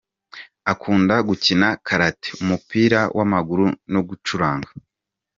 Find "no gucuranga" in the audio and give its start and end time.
3.93-4.69